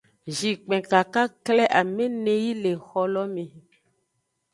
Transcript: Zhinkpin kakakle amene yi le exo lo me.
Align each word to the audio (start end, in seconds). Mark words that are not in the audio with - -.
Zhinkpin 0.37 0.81
kakakle 0.91 1.65
amene 1.79 2.33
yi 2.43 2.51
le 2.63 2.71
exo 2.77 3.01
lo 3.13 3.23
me. 3.33 3.43